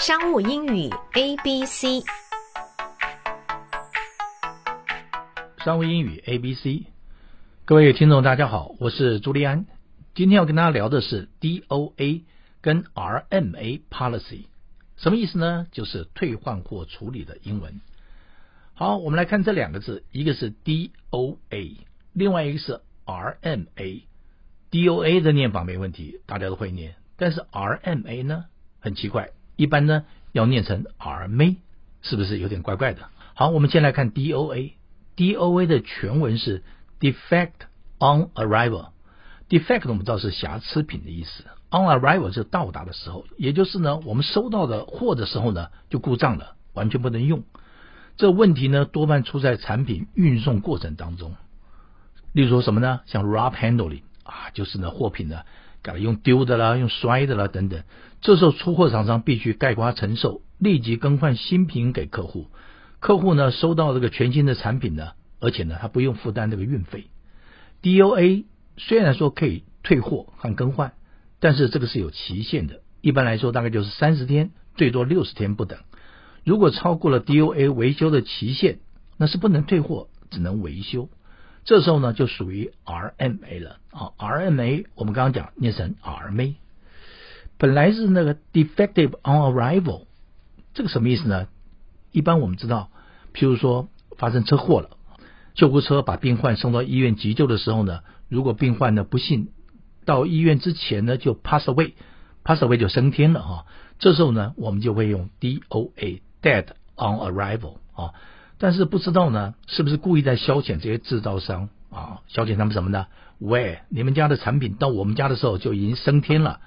[0.00, 2.02] 商务英语 A B C，
[5.62, 6.86] 商务英语 A B C，
[7.66, 9.66] 各位听众大家好，我是朱利安，
[10.14, 12.24] 今天要跟大家聊的是 D O A
[12.62, 14.46] 跟 R M A Policy，
[14.96, 15.66] 什么意思呢？
[15.70, 17.82] 就是退换货处理的英文。
[18.72, 21.76] 好，我们来看这两个字，一个是 D O A，
[22.14, 24.06] 另外一个是 R M A。
[24.70, 28.46] D O A 的念法没问题，大家都会念，但是 R M A 呢，
[28.80, 29.32] 很奇怪。
[29.60, 31.56] 一般呢要念成 RMA，
[32.00, 33.02] 是不是有点怪怪的？
[33.34, 34.72] 好，我们先来看 DOA。
[35.16, 36.62] DOA 的全文是
[36.98, 37.68] Defect
[37.98, 38.88] on Arrival。
[39.50, 47.44] Defect 我们知道是瑕疵品的意思，on arrival 是到达的时候，也就是呢我们收到的货的时候呢就故障了，完全不能用。
[48.16, 51.34] 这问题呢多半出在产品运送过程当中，
[52.32, 53.00] 例如什么呢？
[53.04, 55.42] 像 rough handling 啊，就是呢货品呢。
[55.82, 57.82] 改用丢的啦，用摔的啦等等，
[58.20, 62.48] 这时候出货厂商必须概括承受，立即更换新品给客户。
[62.98, 67.06] 客户呢收到这个全新的产品呢，而且呢他不用负担这个运费。
[67.82, 68.44] DOA
[68.76, 70.92] 虽然说可以退货和更换，
[71.38, 75.78] 但是这个是有期限的，一般来说大概就是三十天，最多六十天不等。
[76.44, 78.80] 如果超过了 DOA 维修的期限，
[79.16, 81.08] 那是不能退货，只能维修。
[81.64, 84.12] 这时候呢，就属于 RMA 了啊。
[84.18, 86.54] RMA 我们刚刚讲念成 RMA，
[87.58, 90.06] 本来是那个 defective on arrival，
[90.74, 91.48] 这个什么意思呢？
[92.12, 92.90] 一般我们知道，
[93.34, 94.90] 譬如说发生车祸了，
[95.54, 99.50] 救护车把病患送到医院急救的时候呢，如果病患呢不幸
[100.04, 103.66] 到医院之前呢就 pass away，pass away 就升天了哈。
[103.98, 106.66] 这时候呢，我们就会用 DOA dead
[106.96, 108.14] on arrival 啊。
[108.62, 112.20] 但是不知道呢，是不是故意在消遣这些制造商啊？
[112.28, 113.06] 消遣他们什么呢？
[113.38, 116.60] 喂，你们家的产品到我们家的时候就已经升天了。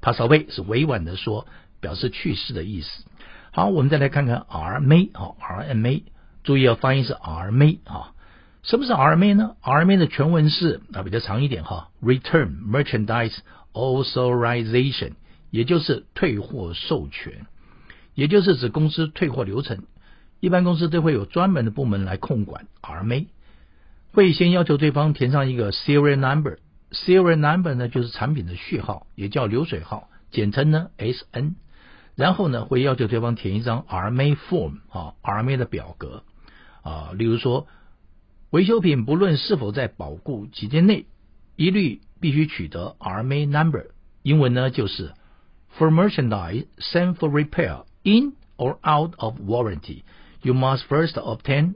[0.00, 1.48] pass away 是委婉的说，
[1.80, 3.04] 表示去世的意思。
[3.50, 6.04] 好，我们再来看看 RMA 啊，RMA，
[6.44, 8.12] 注意要发音是 RMA 啊。
[8.62, 13.36] 什么是 RMA 呢？RMA 的全文是啊比较长一点哈，Return Merchandise
[13.72, 15.14] Authorization，
[15.50, 17.46] 也就是退货授权，
[18.14, 19.82] 也就是指公司退货流程。
[20.42, 23.28] 一般公司都会有专门的部门来控管 RMA，
[24.12, 31.54] 会先要求对方填上一个 serial number，serial number 呢就是产品的序号，也叫流水号，简称呢 SN。
[32.16, 36.24] 然后呢会要求对方填一张 RMA form 啊，RMA 的表格
[36.82, 37.68] 啊，例如说
[38.50, 41.06] 维修品不论是否在保固期间内，
[41.54, 43.90] 一律必须取得 RMA number，
[44.24, 45.12] 英文呢就是
[45.78, 50.02] For merchandise sent for repair in or out of warranty。
[50.44, 51.74] You must first obtain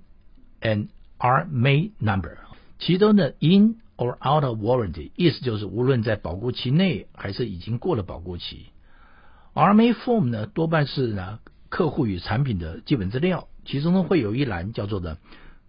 [0.61, 0.89] an
[1.21, 2.39] RMA number。
[2.81, 8.67] 其中的 in or out of warranty 意思就是无论在保固期内还是已经过了保固期。
[9.55, 11.39] RMA form 呢多半是呢
[11.69, 15.19] 客户与产品的基本资料，其中呢会有一栏叫做的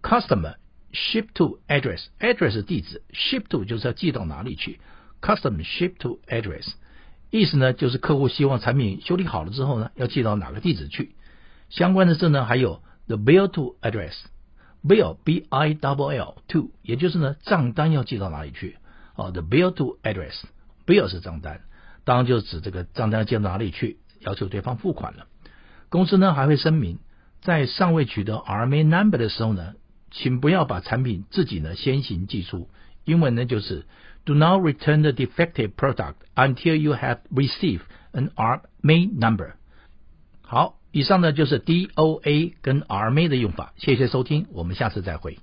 [0.02, 0.56] customer
[0.92, 2.06] ship to address。
[2.18, 4.80] address 地址，ship to 就是要寄到哪里去。
[5.22, 6.66] customer ship to address
[7.30, 11.14] 意思呢就是客户希望产品修理好了之后呢要寄到哪个地址去。
[11.70, 12.82] 相关的字呢还有。
[13.08, 18.76] The bill to address，bill b i double l to，也就是呢账单要寄到哪里去
[19.14, 21.62] 啊？The bill to address，bill 是账单，
[22.04, 25.26] 当然就指这个账单要寄到哪里去，要求对方付款了。
[25.88, 26.98] 公司呢还会声明，
[27.40, 29.72] 在尚未取得 RMA number 的时候呢，
[30.10, 32.68] 请不要把产品自己呢先行寄出。
[33.04, 33.86] 英文呢就是
[34.26, 39.54] Do not return the defective product until you have received an RMA number。
[40.42, 40.74] 好。
[40.90, 45.38] 以上呢就是 DOA 跟 RMA 的用法，谢谢收听，我们下次再会。